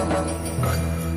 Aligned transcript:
Good. 0.00 1.09